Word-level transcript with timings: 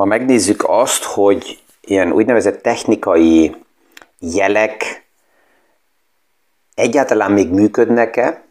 Ma 0.00 0.06
megnézzük 0.06 0.64
azt, 0.66 1.04
hogy 1.04 1.58
ilyen 1.80 2.12
úgynevezett 2.12 2.62
technikai 2.62 3.56
jelek 4.18 5.04
egyáltalán 6.74 7.32
még 7.32 7.50
működnek-e, 7.50 8.44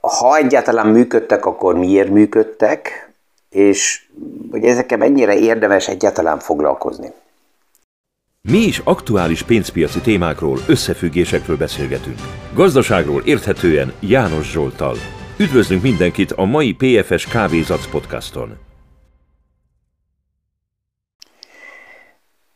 ha 0.00 0.36
egyáltalán 0.36 0.86
működtek, 0.86 1.46
akkor 1.46 1.74
miért 1.74 2.08
működtek, 2.08 3.12
és 3.50 4.08
hogy 4.50 4.64
ezekkel 4.64 4.98
mennyire 4.98 5.38
érdemes 5.38 5.88
egyáltalán 5.88 6.38
foglalkozni. 6.38 7.12
Mi 8.40 8.58
is 8.58 8.80
aktuális 8.84 9.42
pénzpiaci 9.42 10.00
témákról, 10.00 10.58
összefüggésekről 10.66 11.56
beszélgetünk. 11.56 12.18
Gazdaságról 12.54 13.22
érthetően 13.24 13.92
János 14.00 14.50
Zsoltal. 14.50 14.96
Üdvözlünk 15.36 15.82
mindenkit 15.82 16.32
a 16.32 16.44
mai 16.44 16.72
PFS 16.72 17.26
Kávézac 17.26 17.90
podcaston! 17.90 18.67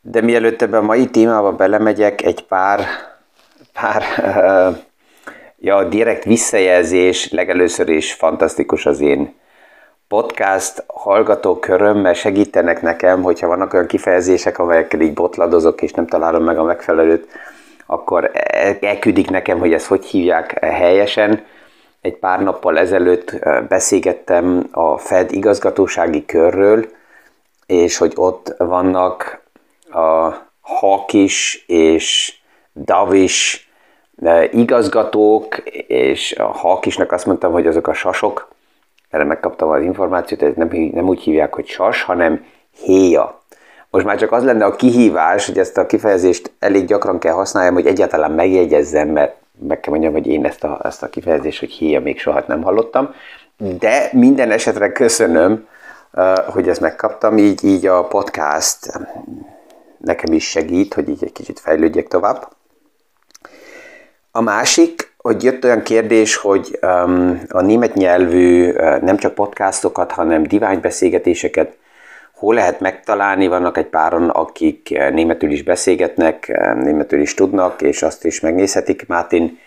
De 0.05 0.21
mielőtt 0.21 0.61
ebbe 0.61 0.77
a 0.77 0.81
mai 0.81 1.05
témába 1.05 1.51
belemegyek, 1.51 2.21
egy 2.21 2.45
pár, 2.45 2.85
pár 3.73 4.03
ja, 5.59 5.83
direkt 5.83 6.23
visszajelzés, 6.23 7.31
legelőször 7.31 7.89
is 7.89 8.13
fantasztikus 8.13 8.85
az 8.85 8.99
én 8.99 9.35
podcast 10.07 10.83
hallgatóköröm, 10.87 11.97
mert 11.97 12.17
segítenek 12.17 12.81
nekem, 12.81 13.21
hogyha 13.21 13.47
vannak 13.47 13.73
olyan 13.73 13.87
kifejezések, 13.87 14.59
amelyekkel 14.59 15.01
így 15.01 15.13
botladozok, 15.13 15.81
és 15.81 15.91
nem 15.91 16.07
találom 16.07 16.43
meg 16.43 16.57
a 16.57 16.63
megfelelőt, 16.63 17.27
akkor 17.85 18.31
elküldik 18.81 19.29
nekem, 19.29 19.59
hogy 19.59 19.73
ezt 19.73 19.87
hogy 19.87 20.05
hívják 20.05 20.65
helyesen. 20.65 21.45
Egy 22.01 22.15
pár 22.15 22.43
nappal 22.43 22.77
ezelőtt 22.77 23.39
beszélgettem 23.67 24.67
a 24.71 24.97
Fed 24.97 25.31
igazgatósági 25.31 26.25
körről, 26.25 26.85
és 27.65 27.97
hogy 27.97 28.13
ott 28.15 28.53
vannak 28.57 29.42
a 29.93 30.41
Hawkis 30.61 31.63
és 31.67 32.37
Davis 32.75 33.67
igazgatók, 34.51 35.55
és 35.87 36.35
a 36.37 36.43
Hawkisnak 36.43 37.11
azt 37.11 37.25
mondtam, 37.25 37.51
hogy 37.51 37.67
azok 37.67 37.87
a 37.87 37.93
sasok, 37.93 38.51
erre 39.09 39.23
megkaptam 39.23 39.69
az 39.69 39.81
információt, 39.81 40.41
ez 40.41 40.53
nem, 40.55 40.69
nem 40.93 41.07
úgy 41.07 41.21
hívják, 41.21 41.53
hogy 41.53 41.67
sas, 41.67 42.03
hanem 42.03 42.45
héja. 42.71 43.41
Most 43.89 44.05
már 44.05 44.17
csak 44.17 44.31
az 44.31 44.43
lenne 44.43 44.65
a 44.65 44.75
kihívás, 44.75 45.45
hogy 45.45 45.57
ezt 45.57 45.77
a 45.77 45.85
kifejezést 45.85 46.51
elég 46.59 46.85
gyakran 46.85 47.19
kell 47.19 47.33
használjam, 47.33 47.73
hogy 47.73 47.87
egyáltalán 47.87 48.31
megjegyezzem, 48.31 49.07
mert 49.07 49.35
meg 49.67 49.79
kell 49.79 49.91
mondjam, 49.91 50.13
hogy 50.13 50.27
én 50.27 50.45
ezt 50.45 50.63
a, 50.63 50.79
ezt 50.83 51.03
a 51.03 51.09
kifejezést, 51.09 51.59
hogy 51.59 51.71
héja 51.71 52.01
még 52.01 52.19
soha 52.19 52.43
nem 52.47 52.61
hallottam. 52.61 53.13
De 53.57 54.09
minden 54.11 54.51
esetre 54.51 54.91
köszönöm, 54.91 55.67
hogy 56.53 56.69
ezt 56.69 56.81
megkaptam, 56.81 57.37
így, 57.37 57.63
így 57.63 57.85
a 57.85 58.07
podcast 58.07 58.99
nekem 60.03 60.33
is 60.33 60.49
segít, 60.49 60.93
hogy 60.93 61.09
így 61.09 61.23
egy 61.23 61.31
kicsit 61.31 61.59
fejlődjek 61.59 62.07
tovább. 62.07 62.47
A 64.31 64.41
másik, 64.41 65.13
hogy 65.17 65.43
jött 65.43 65.63
olyan 65.63 65.81
kérdés, 65.81 66.35
hogy 66.35 66.79
um, 66.81 67.41
a 67.49 67.61
német 67.61 67.93
nyelvű 67.93 68.69
uh, 68.69 69.01
nem 69.01 69.17
csak 69.17 69.33
podcastokat, 69.33 70.11
hanem 70.11 70.43
diványbeszélgetéseket 70.43 71.77
hol 72.33 72.53
lehet 72.53 72.79
megtalálni, 72.79 73.47
vannak 73.47 73.77
egy 73.77 73.85
páron, 73.85 74.29
akik 74.29 74.87
uh, 74.91 75.09
németül 75.09 75.51
is 75.51 75.63
beszélgetnek, 75.63 76.51
uh, 76.57 76.83
németül 76.83 77.21
is 77.21 77.33
tudnak, 77.33 77.81
és 77.81 78.01
azt 78.01 78.25
is 78.25 78.39
megnézhetik. 78.39 79.07
Mátin 79.07 79.59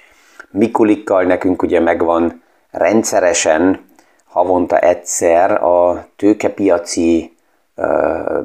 Mikulikkal 0.51 1.23
nekünk 1.23 1.63
ugye 1.63 1.81
megvan 1.81 2.43
rendszeresen 2.71 3.85
havonta 4.25 4.79
egyszer 4.79 5.51
a 5.51 6.07
tőkepiaci 6.17 7.36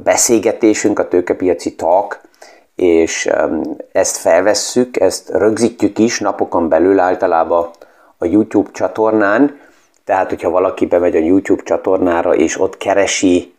beszélgetésünk, 0.03 0.99
a 0.99 1.07
tőkepiaci 1.07 1.75
talk, 1.75 2.21
és 2.75 3.29
ezt 3.91 4.17
felvesszük, 4.17 4.99
ezt 4.99 5.29
rögzítjük 5.29 5.99
is 5.99 6.19
napokon 6.19 6.69
belül 6.69 6.99
általában 6.99 7.69
a 8.17 8.25
YouTube 8.25 8.69
csatornán, 8.73 9.59
tehát 10.05 10.29
hogyha 10.29 10.49
valaki 10.49 10.85
bemegy 10.85 11.15
a 11.15 11.19
YouTube 11.19 11.63
csatornára, 11.63 12.35
és 12.35 12.59
ott 12.59 12.77
keresi 12.77 13.53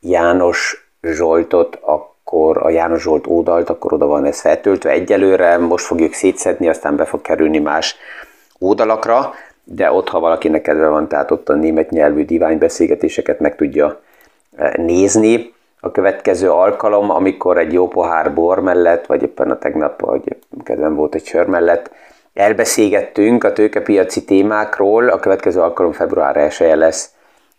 János 0.00 0.90
Zsoltot, 1.02 1.78
akkor 1.80 2.62
a 2.62 2.70
János 2.70 3.02
Zsolt 3.02 3.26
oldalt, 3.26 3.70
akkor 3.70 3.92
oda 3.92 4.06
van 4.06 4.24
ez 4.24 4.40
feltöltve. 4.40 4.90
Egyelőre 4.90 5.58
most 5.58 5.84
fogjuk 5.84 6.12
szétszedni, 6.12 6.68
aztán 6.68 6.96
be 6.96 7.04
fog 7.04 7.20
kerülni 7.20 7.58
más 7.58 7.96
oldalakra, 8.58 9.34
de 9.64 9.92
ott, 9.92 10.08
ha 10.08 10.20
valakinek 10.20 10.62
kedve 10.62 10.88
van, 10.88 11.08
tehát 11.08 11.30
ott 11.30 11.48
a 11.48 11.54
német 11.54 11.90
nyelvű 11.90 12.24
diványbeszélgetéseket 12.24 13.40
meg 13.40 13.56
tudja 13.56 14.00
nézni. 14.76 15.54
A 15.80 15.90
következő 15.90 16.50
alkalom, 16.50 17.10
amikor 17.10 17.58
egy 17.58 17.72
jó 17.72 17.88
pohár 17.88 18.34
bor 18.34 18.60
mellett, 18.60 19.06
vagy 19.06 19.22
éppen 19.22 19.50
a 19.50 19.58
tegnap, 19.58 20.00
vagy 20.00 20.36
kedvem 20.64 20.94
volt 20.94 21.14
egy 21.14 21.24
sör 21.24 21.46
mellett, 21.46 21.90
elbeszélgettünk 22.34 23.44
a 23.44 23.52
tőkepiaci 23.52 24.24
témákról, 24.24 25.08
a 25.08 25.18
következő 25.18 25.60
alkalom 25.60 25.92
február 25.92 26.36
1 26.36 26.56
-e 26.58 26.74
lesz, 26.74 27.10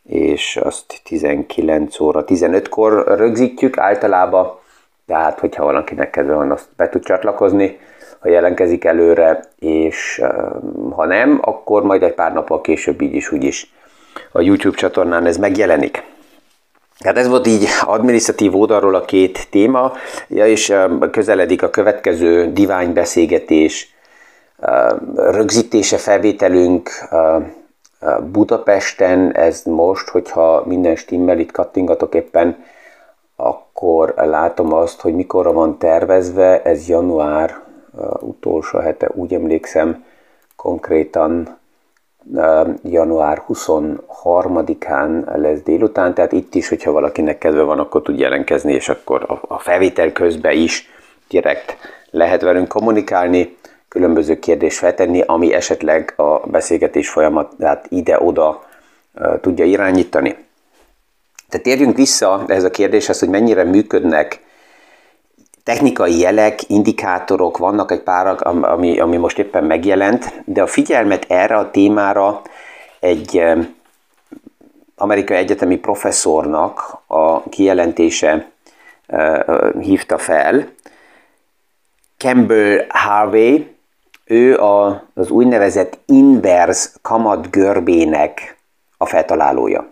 és 0.04 0.58
azt 0.64 1.02
19 1.04 2.00
óra 2.00 2.24
15-kor 2.28 3.04
rögzítjük 3.18 3.78
általában, 3.78 4.60
tehát 5.08 5.40
hogyha 5.40 5.64
valakinek 5.64 6.10
kedve 6.10 6.34
van, 6.34 6.52
azt 6.52 6.68
be 6.76 6.90
tud 6.90 7.04
csatlakozni, 7.04 7.80
ha 8.20 8.30
jelentkezik 8.30 8.86
előre, 8.86 9.40
és 9.60 10.22
ha 10.96 11.06
nem, 11.06 11.40
akkor 11.42 11.84
majd 11.84 12.04
egy 12.04 12.14
pár 12.14 12.34
nappal 12.34 12.62
később 12.62 13.02
így 13.02 13.16
is, 13.16 13.32
úgy 13.32 13.44
is 13.44 13.74
a 14.32 14.42
YouTube 14.42 14.78
csatornán 14.78 15.26
ez 15.26 15.38
megjelenik. 15.38 16.04
Hát 17.04 17.18
ez 17.18 17.28
volt 17.28 17.48
így 17.48 17.68
adminisztratív 17.86 18.56
oldalról 18.56 18.96
a 18.96 19.06
két 19.06 19.48
téma, 19.50 19.92
ja, 20.28 20.48
és 20.48 20.74
közeledik 21.12 21.64
a 21.64 21.70
következő 21.70 22.52
diványbeszélgetés, 22.52 23.96
rögzítése, 25.16 25.98
felvételünk 25.98 26.90
Budapesten, 28.32 29.36
ez 29.36 29.62
most, 29.64 30.10
hogyha 30.10 30.64
minden 30.66 30.96
stimmel, 30.96 31.40
itt 31.40 31.52
kattingatok 31.52 32.16
éppen, 32.16 32.64
akkor 33.36 34.14
látom 34.18 34.74
azt, 34.74 35.02
hogy 35.02 35.16
mikorra 35.16 35.52
van 35.52 35.78
tervezve, 35.78 36.62
ez 36.62 36.88
január 36.88 37.62
utolsó 38.20 38.80
hete, 38.80 39.10
úgy 39.14 39.34
emlékszem, 39.34 40.06
konkrétan 40.56 41.58
január 42.84 43.44
23-án 43.48 45.38
lesz 45.38 45.62
délután, 45.62 46.14
tehát 46.14 46.32
itt 46.32 46.56
is, 46.56 46.70
hogyha 46.70 46.92
valakinek 46.92 47.38
kedve 47.38 47.62
van, 47.62 47.80
akkor 47.80 48.02
tud 48.02 48.20
jelentkezni, 48.20 48.74
és 48.74 48.90
akkor 48.90 49.40
a 49.48 49.60
felvétel 49.60 50.12
közben 50.12 50.52
is 50.52 50.90
direkt 51.30 51.78
lehet 52.12 52.42
velünk 52.42 52.68
kommunikálni, 52.68 53.58
különböző 53.90 54.40
kérdést 54.40 54.78
feltenni, 54.78 55.24
ami 55.26 55.54
esetleg 55.54 56.14
a 56.16 56.40
beszélgetés 56.48 57.10
folyamatát 57.10 57.86
ide-oda 57.90 58.64
tudja 59.42 59.66
irányítani. 59.66 60.36
Tehát 61.50 61.66
térjünk 61.66 61.96
vissza 61.96 62.44
ez 62.48 62.64
a 62.64 62.70
kérdéshez, 62.70 63.20
hogy 63.20 63.30
mennyire 63.30 63.64
működnek 63.64 64.46
technikai 65.68 66.20
jelek, 66.20 66.70
indikátorok 66.70 67.58
vannak 67.58 67.92
egy 67.92 68.02
pár, 68.02 68.38
ami, 68.62 69.00
ami 69.00 69.18
most 69.18 69.40
éppen 69.40 69.64
megjelent, 69.64 70.42
de 70.46 70.62
a 70.62 70.68
figyelmet 70.68 71.26
erre 71.28 71.56
a 71.56 71.72
témára 71.72 72.42
egy 73.00 73.44
amerikai 74.96 75.38
egyetemi 75.38 75.78
professzornak 75.78 77.02
a 77.08 77.50
kijelentése 77.50 78.52
hívta 79.80 80.18
fel. 80.18 80.68
Campbell 82.18 82.86
Harvey, 82.90 83.76
ő 84.26 84.58
a, 84.58 85.04
az 85.14 85.30
úgynevezett 85.30 86.00
inverse 86.06 86.90
kamat 87.02 87.52
görbének 87.52 88.58
a 88.98 89.06
feltalálója. 89.06 89.88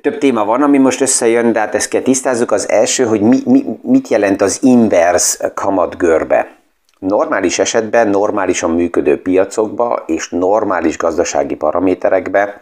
Több 0.00 0.18
téma 0.18 0.44
van, 0.44 0.62
ami 0.62 0.78
most 0.78 1.00
összejön, 1.00 1.52
de 1.52 1.58
hát 1.58 1.74
ezt 1.74 1.88
kell 1.88 2.00
tisztázzuk. 2.00 2.50
Az 2.50 2.68
első, 2.68 3.04
hogy 3.04 3.20
mi, 3.20 3.40
mi, 3.44 3.64
mit 3.82 4.08
jelent 4.08 4.42
az 4.42 4.58
inverse 4.62 5.52
kamatgörbe. 5.54 6.56
Normális 6.98 7.58
esetben, 7.58 8.08
normálisan 8.08 8.70
működő 8.70 9.22
piacokba 9.22 10.04
és 10.06 10.28
normális 10.28 10.96
gazdasági 10.96 11.54
paraméterekbe 11.54 12.60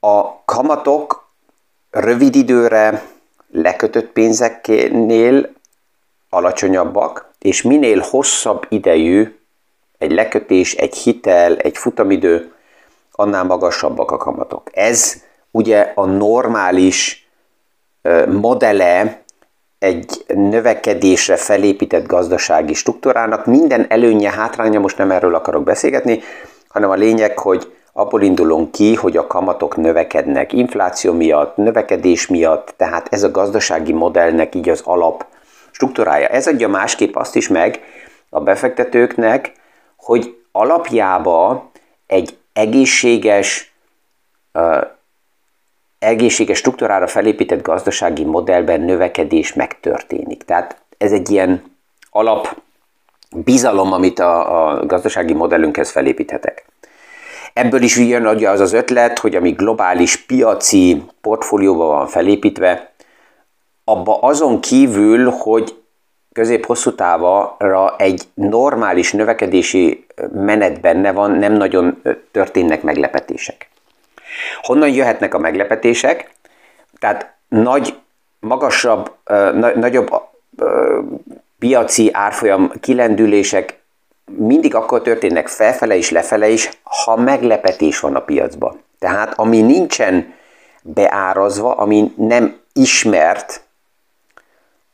a 0.00 0.44
kamatok 0.44 1.28
rövid 1.90 2.34
időre 2.34 3.02
lekötött 3.52 4.06
pénzeknél 4.12 5.52
alacsonyabbak, 6.30 7.30
és 7.38 7.62
minél 7.62 8.00
hosszabb 8.10 8.66
idejű 8.68 9.38
egy 9.98 10.12
lekötés, 10.12 10.74
egy 10.74 10.96
hitel, 10.96 11.56
egy 11.56 11.76
futamidő, 11.76 12.52
annál 13.20 13.44
magasabbak 13.44 14.10
a 14.10 14.16
kamatok. 14.16 14.70
Ez 14.72 15.22
ugye 15.50 15.92
a 15.94 16.04
normális 16.04 17.28
modele 18.28 19.22
egy 19.78 20.24
növekedésre 20.34 21.36
felépített 21.36 22.06
gazdasági 22.06 22.74
struktúrának 22.74 23.46
minden 23.46 23.86
előnye, 23.88 24.30
hátránya, 24.30 24.80
most 24.80 24.98
nem 24.98 25.10
erről 25.10 25.34
akarok 25.34 25.62
beszélgetni, 25.62 26.20
hanem 26.68 26.90
a 26.90 26.94
lényeg, 26.94 27.38
hogy 27.38 27.72
abból 27.92 28.22
indulunk 28.22 28.72
ki, 28.72 28.94
hogy 28.94 29.16
a 29.16 29.26
kamatok 29.26 29.76
növekednek 29.76 30.52
infláció 30.52 31.12
miatt, 31.12 31.56
növekedés 31.56 32.26
miatt, 32.26 32.74
tehát 32.76 33.08
ez 33.10 33.22
a 33.22 33.30
gazdasági 33.30 33.92
modellnek 33.92 34.54
így 34.54 34.68
az 34.68 34.80
alap 34.84 35.26
struktúrája. 35.70 36.26
Ez 36.26 36.46
adja 36.46 36.68
másképp 36.68 37.14
azt 37.14 37.36
is 37.36 37.48
meg 37.48 37.80
a 38.30 38.40
befektetőknek, 38.40 39.52
hogy 39.96 40.36
alapjába 40.52 41.70
egy 42.06 42.38
egészséges, 42.58 43.72
egészséges 45.98 46.58
struktúrára 46.58 47.06
felépített 47.06 47.62
gazdasági 47.62 48.24
modellben 48.24 48.80
növekedés 48.80 49.52
megtörténik. 49.52 50.42
Tehát 50.42 50.82
ez 50.98 51.12
egy 51.12 51.30
ilyen 51.30 51.76
alap 52.10 52.56
bizalom, 53.30 53.92
amit 53.92 54.18
a, 54.18 54.68
a 54.68 54.86
gazdasági 54.86 55.32
modellünkhez 55.32 55.90
felépíthetek. 55.90 56.64
Ebből 57.52 57.82
is 57.82 57.96
jön 57.96 58.26
ugye 58.26 58.50
az 58.50 58.60
az 58.60 58.72
ötlet, 58.72 59.18
hogy 59.18 59.36
ami 59.36 59.50
globális 59.50 60.16
piaci 60.16 61.02
portfólióban 61.20 61.88
van 61.88 62.06
felépítve, 62.06 62.92
abba 63.84 64.18
azon 64.20 64.60
kívül, 64.60 65.30
hogy 65.30 65.82
közép-hosszú 66.32 66.94
távra 66.94 67.96
egy 67.96 68.22
normális 68.34 69.12
növekedési 69.12 70.06
menet 70.32 70.80
benne 70.80 71.12
van, 71.12 71.30
nem 71.30 71.52
nagyon 71.52 72.02
történnek 72.30 72.82
meglepetések. 72.82 73.68
Honnan 74.62 74.88
jöhetnek 74.88 75.34
a 75.34 75.38
meglepetések? 75.38 76.30
Tehát 76.98 77.34
nagy, 77.48 77.94
magasabb, 78.40 79.12
nagyobb 79.74 80.10
piaci 81.58 82.10
árfolyam 82.12 82.72
kilendülések 82.80 83.78
mindig 84.36 84.74
akkor 84.74 85.02
történnek 85.02 85.48
felfele 85.48 85.96
és 85.96 86.10
lefele 86.10 86.48
is, 86.48 86.70
ha 86.82 87.16
meglepetés 87.16 88.00
van 88.00 88.14
a 88.14 88.20
piacban. 88.20 88.82
Tehát 88.98 89.38
ami 89.38 89.60
nincsen 89.60 90.34
beárazva, 90.82 91.74
ami 91.74 92.12
nem 92.16 92.56
ismert, 92.72 93.62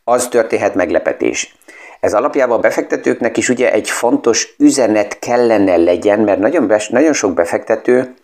az 0.05 0.29
történhet 0.29 0.75
meglepetés. 0.75 1.57
Ez 2.01 2.15
alapjában 2.15 2.57
a 2.57 2.61
befektetőknek 2.61 3.37
is 3.37 3.49
ugye 3.49 3.73
egy 3.73 3.91
fontos 3.91 4.55
üzenet 4.59 5.19
kellene 5.19 5.77
legyen, 5.77 6.21
mert 6.21 6.39
nagyon, 6.39 6.73
nagyon 6.89 7.13
sok 7.13 7.35
befektető 7.35 8.15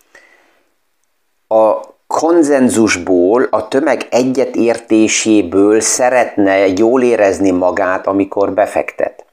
a 1.48 1.80
konzenzusból, 2.06 3.46
a 3.50 3.68
tömeg 3.68 4.06
egyetértéséből 4.10 5.80
szeretne 5.80 6.66
jól 6.66 7.02
érezni 7.02 7.50
magát, 7.50 8.06
amikor 8.06 8.52
befektet. 8.52 9.24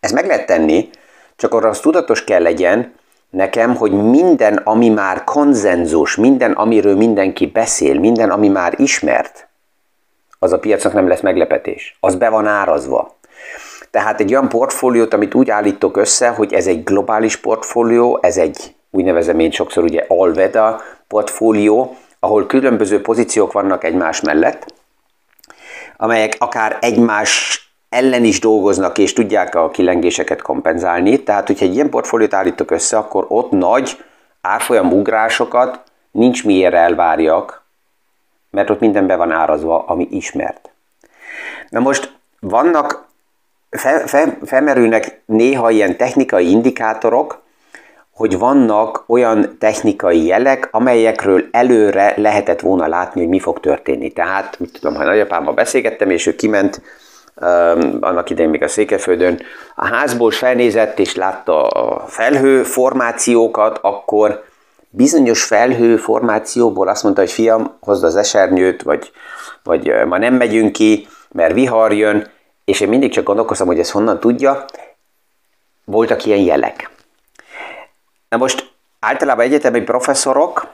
Ezt 0.00 0.12
meg 0.14 0.26
lehet 0.26 0.46
tenni, 0.46 0.90
csak 1.36 1.54
arra 1.54 1.68
az 1.68 1.80
tudatos 1.80 2.24
kell 2.24 2.42
legyen 2.42 2.94
nekem, 3.30 3.76
hogy 3.76 3.92
minden, 3.92 4.56
ami 4.56 4.88
már 4.88 5.24
konzenzus, 5.24 6.16
minden, 6.16 6.52
amiről 6.52 6.96
mindenki 6.96 7.46
beszél, 7.46 7.98
minden, 7.98 8.30
ami 8.30 8.48
már 8.48 8.74
ismert, 8.76 9.48
az 10.42 10.52
a 10.52 10.58
piacnak 10.58 10.92
nem 10.92 11.08
lesz 11.08 11.20
meglepetés. 11.20 11.96
Az 12.00 12.14
be 12.14 12.28
van 12.28 12.46
árazva. 12.46 13.16
Tehát 13.90 14.20
egy 14.20 14.30
olyan 14.30 14.48
portfóliót, 14.48 15.14
amit 15.14 15.34
úgy 15.34 15.50
állítok 15.50 15.96
össze, 15.96 16.28
hogy 16.28 16.52
ez 16.52 16.66
egy 16.66 16.84
globális 16.84 17.36
portfólió, 17.36 18.18
ez 18.22 18.36
egy 18.36 18.74
úgynevezem 18.90 19.38
én 19.38 19.50
sokszor 19.50 19.84
ugye 19.84 20.04
Alveda 20.08 20.80
portfólió, 21.08 21.96
ahol 22.20 22.46
különböző 22.46 23.00
pozíciók 23.00 23.52
vannak 23.52 23.84
egymás 23.84 24.20
mellett, 24.20 24.74
amelyek 25.96 26.36
akár 26.38 26.78
egymás 26.80 27.64
ellen 27.88 28.24
is 28.24 28.40
dolgoznak, 28.40 28.98
és 28.98 29.12
tudják 29.12 29.54
a 29.54 29.70
kilengéseket 29.70 30.42
kompenzálni. 30.42 31.22
Tehát, 31.22 31.46
hogyha 31.46 31.64
egy 31.64 31.74
ilyen 31.74 31.90
portfóliót 31.90 32.34
állítok 32.34 32.70
össze, 32.70 32.96
akkor 32.96 33.24
ott 33.28 33.50
nagy 33.50 34.04
árfolyam 34.40 34.92
ugrásokat 34.92 35.82
nincs 36.10 36.44
miért 36.44 36.74
elvárjak, 36.74 37.59
mert 38.50 38.70
ott 38.70 38.80
minden 38.80 39.06
be 39.06 39.16
van 39.16 39.30
árazva, 39.30 39.84
ami 39.86 40.08
ismert. 40.10 40.70
Na 41.68 41.80
most 41.80 42.18
vannak, 42.40 43.08
fel, 43.70 44.06
fel, 44.06 44.38
felmerülnek 44.44 45.22
néha 45.26 45.70
ilyen 45.70 45.96
technikai 45.96 46.50
indikátorok, 46.50 47.42
hogy 48.20 48.38
vannak 48.38 49.04
olyan 49.06 49.56
technikai 49.58 50.26
jelek, 50.26 50.68
amelyekről 50.70 51.44
előre 51.50 52.14
lehetett 52.16 52.60
volna 52.60 52.86
látni, 52.86 53.20
hogy 53.20 53.30
mi 53.30 53.38
fog 53.38 53.60
történni. 53.60 54.10
Tehát, 54.12 54.58
mit 54.58 54.72
tudom, 54.72 54.94
ha 54.94 55.04
nagyapámmal 55.04 55.54
beszélgettem, 55.54 56.10
és 56.10 56.26
ő 56.26 56.34
kiment 56.34 56.82
um, 57.40 57.96
annak 58.00 58.30
idején 58.30 58.50
még 58.50 58.62
a 58.62 58.68
Székeföldön 58.68 59.40
a 59.74 59.86
házból, 59.86 60.30
felnézett 60.30 60.98
és 60.98 61.14
látta 61.14 61.66
a 61.66 62.06
felhő 62.06 62.62
formációkat, 62.62 63.78
akkor 63.82 64.44
bizonyos 64.90 65.44
felhő 65.44 65.96
formációból 65.96 66.88
azt 66.88 67.02
mondta, 67.02 67.20
hogy 67.20 67.30
fiam, 67.30 67.76
hozd 67.80 68.04
az 68.04 68.16
esernyőt, 68.16 68.82
vagy, 68.82 69.10
vagy 69.62 70.04
ma 70.06 70.18
nem 70.18 70.34
megyünk 70.34 70.72
ki, 70.72 71.08
mert 71.28 71.54
vihar 71.54 71.92
jön, 71.92 72.30
és 72.64 72.80
én 72.80 72.88
mindig 72.88 73.12
csak 73.12 73.24
gondolkoztam, 73.24 73.66
hogy 73.66 73.78
ezt 73.78 73.90
honnan 73.90 74.20
tudja. 74.20 74.64
Voltak 75.84 76.24
ilyen 76.24 76.38
jelek. 76.38 76.90
Na 78.28 78.36
most 78.36 78.72
általában 79.00 79.44
egyetemi 79.44 79.80
professzorok 79.80 80.66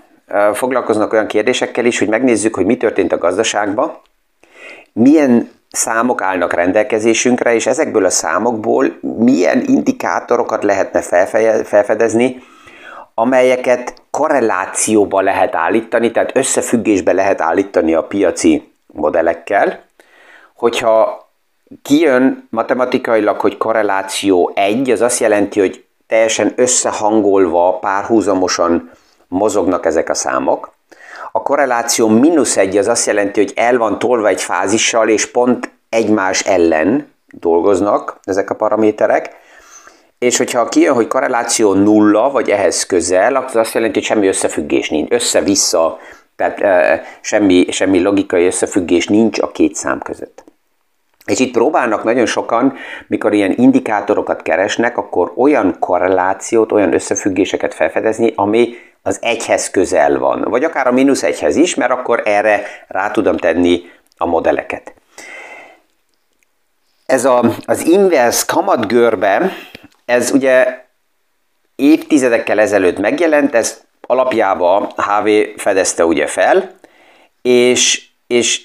foglalkoznak 0.52 1.12
olyan 1.12 1.26
kérdésekkel 1.26 1.84
is, 1.84 1.98
hogy 1.98 2.08
megnézzük, 2.08 2.54
hogy 2.54 2.66
mi 2.66 2.76
történt 2.76 3.12
a 3.12 3.18
gazdaságban, 3.18 3.98
milyen 4.92 5.50
számok 5.70 6.22
állnak 6.22 6.52
rendelkezésünkre, 6.52 7.54
és 7.54 7.66
ezekből 7.66 8.04
a 8.04 8.10
számokból 8.10 8.98
milyen 9.18 9.64
indikátorokat 9.66 10.64
lehetne 10.64 11.00
felfedezni, 11.64 12.42
amelyeket 13.18 14.02
korrelációba 14.10 15.20
lehet 15.20 15.54
állítani, 15.54 16.10
tehát 16.10 16.36
összefüggésbe 16.36 17.12
lehet 17.12 17.40
állítani 17.40 17.94
a 17.94 18.02
piaci 18.02 18.72
modellekkel. 18.86 19.84
Hogyha 20.54 21.28
kijön 21.82 22.48
matematikailag, 22.50 23.40
hogy 23.40 23.56
korreláció 23.56 24.52
1, 24.54 24.90
az 24.90 25.00
azt 25.00 25.20
jelenti, 25.20 25.60
hogy 25.60 25.84
teljesen 26.06 26.52
összehangolva, 26.56 27.78
párhuzamosan 27.78 28.90
mozognak 29.28 29.86
ezek 29.86 30.08
a 30.08 30.14
számok. 30.14 30.74
A 31.32 31.42
korreláció 31.42 32.08
mínusz 32.08 32.56
egy 32.56 32.76
az 32.76 32.88
azt 32.88 33.06
jelenti, 33.06 33.40
hogy 33.40 33.52
el 33.56 33.78
van 33.78 33.98
tolva 33.98 34.28
egy 34.28 34.42
fázissal, 34.42 35.08
és 35.08 35.30
pont 35.30 35.70
egymás 35.88 36.40
ellen 36.40 37.12
dolgoznak 37.26 38.18
ezek 38.24 38.50
a 38.50 38.54
paraméterek. 38.54 39.44
És 40.18 40.36
hogyha 40.36 40.68
kijön, 40.68 40.94
hogy 40.94 41.06
korreláció 41.06 41.74
nulla, 41.74 42.30
vagy 42.30 42.50
ehhez 42.50 42.86
közel, 42.86 43.34
akkor 43.34 43.48
az 43.48 43.56
azt 43.56 43.74
jelenti, 43.74 43.98
hogy 43.98 44.08
semmi 44.08 44.26
összefüggés 44.26 44.90
nincs, 44.90 45.10
össze-vissza, 45.10 45.98
tehát 46.36 46.60
e, 46.60 47.02
semmi, 47.20 47.66
semmi 47.70 48.00
logikai 48.00 48.46
összefüggés 48.46 49.06
nincs 49.06 49.38
a 49.38 49.50
két 49.50 49.74
szám 49.74 50.00
között. 50.00 50.44
És 51.26 51.38
itt 51.38 51.52
próbálnak 51.52 52.04
nagyon 52.04 52.26
sokan, 52.26 52.74
mikor 53.06 53.32
ilyen 53.32 53.54
indikátorokat 53.56 54.42
keresnek, 54.42 54.98
akkor 54.98 55.32
olyan 55.36 55.76
korrelációt, 55.78 56.72
olyan 56.72 56.92
összefüggéseket 56.92 57.74
felfedezni, 57.74 58.32
ami 58.36 58.74
az 59.02 59.18
egyhez 59.20 59.70
közel 59.70 60.18
van, 60.18 60.44
vagy 60.48 60.64
akár 60.64 60.86
a 60.86 60.92
mínusz 60.92 61.22
egyhez 61.22 61.56
is, 61.56 61.74
mert 61.74 61.90
akkor 61.90 62.22
erre 62.24 62.62
rá 62.88 63.10
tudom 63.10 63.36
tenni 63.36 63.82
a 64.16 64.26
modelleket. 64.26 64.94
Ez 67.06 67.24
a, 67.24 67.44
az 67.66 67.86
inverse 67.86 68.44
kamatgörbe, 68.46 69.52
ez 70.06 70.30
ugye 70.30 70.84
évtizedekkel 71.76 72.60
ezelőtt 72.60 72.98
megjelent, 72.98 73.54
ez 73.54 73.80
alapjában 74.00 74.82
HV 74.96 75.28
fedezte 75.56 76.04
ugye 76.04 76.26
fel, 76.26 76.70
és, 77.42 78.06
és 78.26 78.62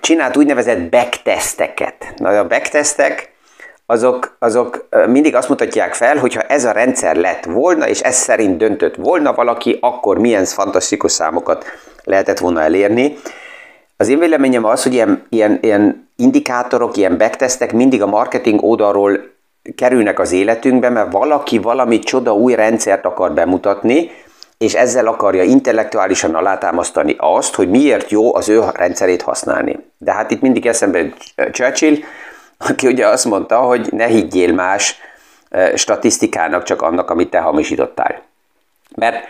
csinált 0.00 0.36
úgynevezett 0.36 0.90
backtesteket. 0.90 2.12
Na, 2.16 2.38
a 2.38 2.46
backtestek 2.46 3.32
azok, 3.86 4.36
azok 4.38 4.88
mindig 5.06 5.34
azt 5.34 5.48
mutatják 5.48 5.94
fel, 5.94 6.16
hogyha 6.16 6.40
ez 6.40 6.64
a 6.64 6.72
rendszer 6.72 7.16
lett 7.16 7.44
volna, 7.44 7.88
és 7.88 8.00
ez 8.00 8.14
szerint 8.14 8.56
döntött 8.56 8.94
volna 8.94 9.34
valaki, 9.34 9.78
akkor 9.80 10.18
milyen 10.18 10.44
fantasztikus 10.44 11.12
számokat 11.12 11.64
lehetett 12.04 12.38
volna 12.38 12.60
elérni. 12.60 13.16
Az 13.96 14.08
én 14.08 14.18
véleményem 14.18 14.64
az, 14.64 14.82
hogy 14.82 14.92
ilyen, 14.92 15.26
ilyen, 15.28 15.58
ilyen 15.62 16.08
indikátorok, 16.16 16.96
ilyen 16.96 17.18
backtestek 17.18 17.72
mindig 17.72 18.02
a 18.02 18.06
marketing 18.06 18.62
oldalról 18.62 19.33
kerülnek 19.76 20.18
az 20.18 20.32
életünkbe, 20.32 20.88
mert 20.88 21.12
valaki 21.12 21.58
valami 21.58 21.98
csoda 21.98 22.34
új 22.34 22.54
rendszert 22.54 23.04
akar 23.04 23.32
bemutatni, 23.32 24.10
és 24.58 24.74
ezzel 24.74 25.06
akarja 25.06 25.42
intellektuálisan 25.42 26.34
alátámasztani 26.34 27.14
azt, 27.18 27.54
hogy 27.54 27.70
miért 27.70 28.10
jó 28.10 28.34
az 28.34 28.48
ő 28.48 28.62
rendszerét 28.74 29.22
használni. 29.22 29.78
De 29.98 30.12
hát 30.12 30.30
itt 30.30 30.40
mindig 30.40 30.66
eszembe 30.66 31.12
Churchill, 31.50 31.96
aki 32.58 32.86
ugye 32.86 33.06
azt 33.06 33.24
mondta, 33.24 33.58
hogy 33.58 33.88
ne 33.92 34.06
higgyél 34.06 34.52
más 34.52 34.98
statisztikának, 35.74 36.62
csak 36.62 36.82
annak, 36.82 37.10
amit 37.10 37.30
te 37.30 37.38
hamisítottál. 37.38 38.22
Mert 38.96 39.24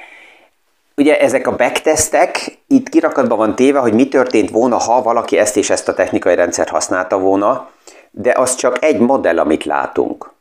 ugye 0.96 1.20
ezek 1.20 1.46
a 1.46 1.56
backtestek, 1.56 2.58
itt 2.66 2.88
kirakatban 2.88 3.38
van 3.38 3.54
téve, 3.54 3.78
hogy 3.78 3.92
mi 3.92 4.08
történt 4.08 4.50
volna, 4.50 4.76
ha 4.76 5.02
valaki 5.02 5.38
ezt 5.38 5.56
és 5.56 5.70
ezt 5.70 5.88
a 5.88 5.94
technikai 5.94 6.34
rendszert 6.34 6.68
használta 6.68 7.18
volna, 7.18 7.70
de 8.16 8.32
az 8.36 8.54
csak 8.54 8.84
egy 8.84 8.98
modell, 8.98 9.38
amit 9.38 9.64
látunk. 9.64 10.32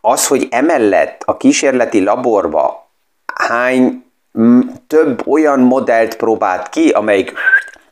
Az, 0.00 0.26
hogy 0.26 0.46
emellett 0.50 1.22
a 1.24 1.36
kísérleti 1.36 2.02
laborba 2.02 2.90
hány 3.34 4.04
több 4.86 5.26
olyan 5.26 5.60
modellt 5.60 6.16
próbált 6.16 6.68
ki, 6.68 6.88
amelyik 6.88 7.32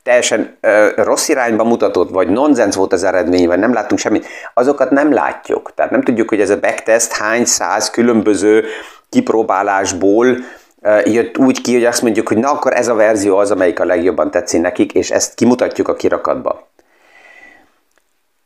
teljesen 0.03 0.57
ö, 0.61 0.89
rossz 0.97 1.29
irányba 1.29 1.65
mutatott, 1.65 2.11
vagy 2.11 2.29
nonsens 2.29 2.77
volt 2.77 2.93
az 2.93 3.05
eredmény, 3.05 3.47
vagy 3.47 3.59
nem 3.59 3.73
láttunk 3.73 4.01
semmit, 4.01 4.27
azokat 4.55 4.91
nem 4.91 5.13
látjuk. 5.13 5.73
Tehát 5.75 5.91
nem 5.91 6.03
tudjuk, 6.03 6.29
hogy 6.29 6.41
ez 6.41 6.51
a 6.51 6.61
backtest 6.61 7.13
hány 7.13 7.45
száz 7.45 7.91
különböző 7.91 8.65
kipróbálásból 9.09 10.37
ö, 10.83 10.99
jött 11.05 11.39
úgy 11.39 11.61
ki, 11.61 11.73
hogy 11.73 11.85
azt 11.85 12.03
mondjuk, 12.03 12.29
hogy 12.29 12.37
na 12.37 12.51
akkor 12.51 12.73
ez 12.73 12.89
a 12.89 12.95
verzió 12.95 13.37
az, 13.37 13.51
amelyik 13.51 13.81
a 13.81 13.85
legjobban 13.85 14.31
tetszik 14.31 14.61
nekik, 14.61 14.93
és 14.93 15.11
ezt 15.11 15.35
kimutatjuk 15.35 15.89
a 15.89 15.95
kirakatba. 15.95 16.69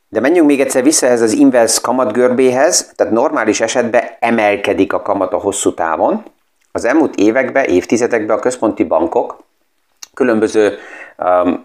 De 0.08 0.20
menjünk 0.20 0.46
még 0.46 0.60
egyszer 0.60 0.82
vissza 0.82 1.06
ez 1.06 1.22
az 1.22 1.32
inverse 1.32 1.80
kamatgörbéhez, 1.82 2.92
tehát 2.96 3.12
normális 3.12 3.60
esetben 3.60 4.02
emelkedik 4.20 4.92
a 4.92 5.02
kamat 5.02 5.32
a 5.32 5.38
hosszú 5.38 5.74
távon. 5.74 6.22
Az 6.72 6.84
elmúlt 6.84 7.14
években, 7.14 7.64
évtizedekben 7.64 8.36
a 8.36 8.40
központi 8.40 8.84
bankok 8.84 9.36
különböző 10.14 10.78
um, 11.18 11.62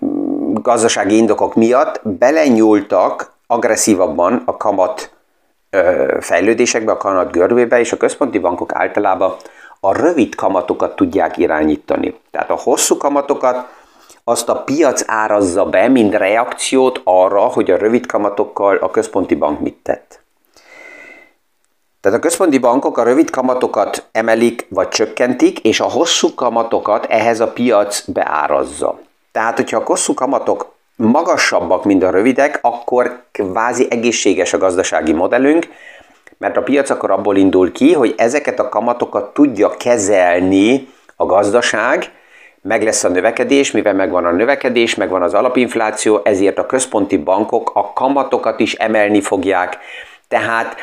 gazdasági 0.61 1.15
indokok 1.15 1.55
miatt 1.55 2.01
belenyúltak 2.03 3.31
agresszívabban 3.47 4.41
a 4.45 4.57
kamat 4.57 5.13
ö, 5.69 6.17
fejlődésekbe, 6.19 6.91
a 6.91 6.97
kamat 6.97 7.31
görbébe, 7.31 7.79
és 7.79 7.91
a 7.91 7.97
központi 7.97 8.39
bankok 8.39 8.73
általában 8.73 9.35
a 9.79 9.97
rövid 9.97 10.35
kamatokat 10.35 10.95
tudják 10.95 11.37
irányítani. 11.37 12.19
Tehát 12.31 12.49
a 12.49 12.59
hosszú 12.63 12.97
kamatokat 12.97 13.67
azt 14.23 14.49
a 14.49 14.63
piac 14.63 15.03
árazza 15.07 15.65
be, 15.65 15.87
mint 15.87 16.13
reakciót 16.13 17.01
arra, 17.03 17.41
hogy 17.41 17.71
a 17.71 17.77
rövid 17.77 18.05
kamatokkal 18.05 18.77
a 18.77 18.91
központi 18.91 19.35
bank 19.35 19.59
mit 19.59 19.77
tett. 19.83 20.21
Tehát 22.01 22.17
a 22.17 22.21
központi 22.21 22.57
bankok 22.57 22.97
a 22.97 23.03
rövid 23.03 23.29
kamatokat 23.29 24.07
emelik 24.11 24.65
vagy 24.69 24.87
csökkentik, 24.87 25.59
és 25.59 25.79
a 25.79 25.89
hosszú 25.89 26.33
kamatokat 26.33 27.05
ehhez 27.05 27.39
a 27.39 27.47
piac 27.47 28.03
beárazza. 28.07 28.99
Tehát, 29.31 29.55
hogyha 29.55 29.77
a 29.77 29.83
hosszú 29.85 30.13
kamatok 30.13 30.73
magasabbak, 30.95 31.83
mint 31.83 32.03
a 32.03 32.09
rövidek, 32.09 32.59
akkor 32.61 33.23
kvázi 33.31 33.87
egészséges 33.89 34.53
a 34.53 34.57
gazdasági 34.57 35.13
modellünk, 35.13 35.67
mert 36.37 36.57
a 36.57 36.63
piac 36.63 36.89
akkor 36.89 37.11
abból 37.11 37.37
indul 37.37 37.71
ki, 37.71 37.93
hogy 37.93 38.13
ezeket 38.17 38.59
a 38.59 38.69
kamatokat 38.69 39.33
tudja 39.33 39.69
kezelni 39.69 40.87
a 41.15 41.25
gazdaság, 41.25 42.11
meg 42.63 42.83
lesz 42.83 43.03
a 43.03 43.09
növekedés, 43.09 43.71
mivel 43.71 43.93
megvan 43.93 44.25
a 44.25 44.31
növekedés, 44.31 44.95
megvan 44.95 45.21
az 45.21 45.33
alapinfláció, 45.33 46.21
ezért 46.23 46.57
a 46.57 46.65
központi 46.65 47.17
bankok 47.17 47.71
a 47.73 47.93
kamatokat 47.93 48.59
is 48.59 48.73
emelni 48.73 49.21
fogják. 49.21 49.77
Tehát 50.27 50.75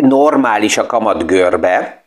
normális 0.00 0.78
a 0.78 0.86
kamat 0.86 1.26
görbe, 1.26 2.02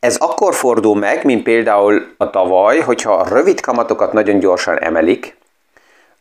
ez 0.00 0.16
akkor 0.16 0.54
fordul 0.54 0.96
meg, 0.96 1.24
mint 1.24 1.42
például 1.42 2.14
a 2.16 2.30
tavaly, 2.30 2.78
hogyha 2.78 3.12
a 3.12 3.28
rövid 3.28 3.60
kamatokat 3.60 4.12
nagyon 4.12 4.38
gyorsan 4.38 4.78
emelik 4.78 5.36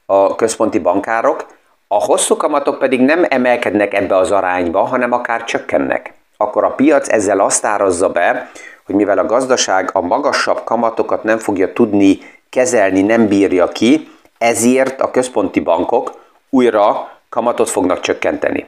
a 0.06 0.36
központi 0.36 0.80
bankárok, 0.80 1.46
a 1.88 2.04
hosszú 2.04 2.36
kamatok 2.38 2.80
pedig 2.80 3.02
nem 3.02 3.26
emelkednek 3.30 3.94
ebbe 3.94 4.18
az 4.18 4.32
arányba, 4.32 4.84
hanem 4.84 5.12
akár 5.12 5.44
csökkennek. 5.44 6.14
Akkor 6.38 6.64
a 6.64 6.76
piac 6.76 7.10
ezzel 7.10 7.40
azt 7.40 7.66
árazza 7.66 8.10
be, 8.10 8.52
hogy 8.90 8.98
mivel 8.98 9.18
a 9.18 9.26
gazdaság 9.26 9.90
a 9.94 10.02
magasabb 10.02 10.64
kamatokat 10.64 11.24
nem 11.24 11.38
fogja 11.38 11.74
tudni 11.74 12.20
kezelni, 12.50 13.02
nem 13.02 13.28
bírja 13.28 13.68
ki, 13.68 14.08
ezért 14.38 15.02
a 15.02 15.12
központi 15.12 15.60
bankok 15.60 16.12
újra 16.50 17.12
kamatot 17.30 17.70
fognak 17.70 18.00
csökkenteni. 18.00 18.66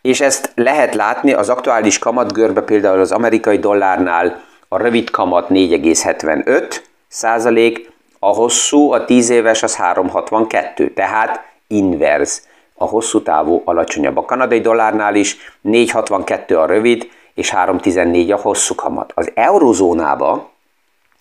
És 0.00 0.20
ezt 0.20 0.52
lehet 0.54 0.94
látni 0.94 1.32
az 1.32 1.48
aktuális 1.48 1.98
kamatgörbe 1.98 2.60
például 2.62 3.00
az 3.00 3.12
amerikai 3.12 3.58
dollárnál 3.58 4.40
a 4.68 4.76
rövid 4.76 5.10
kamat 5.10 5.48
4,75 5.48 6.76
százalék, 7.08 7.90
a 8.18 8.28
hosszú, 8.28 8.92
a 8.92 9.04
10 9.04 9.30
éves 9.30 9.62
az 9.62 9.76
3,62, 9.76 10.92
tehát 10.94 11.44
inverz. 11.66 12.46
A 12.74 12.84
hosszú 12.84 13.22
távú 13.22 13.62
alacsonyabb. 13.64 14.16
A 14.16 14.24
kanadai 14.24 14.60
dollárnál 14.60 15.14
is 15.14 15.36
4,62 15.64 16.62
a 16.62 16.66
rövid, 16.66 17.10
és 17.34 17.50
3,14 17.50 18.34
a 18.34 18.40
hosszú 18.40 18.74
kamat. 18.74 19.12
Az 19.14 19.30
eurozónába 19.34 20.50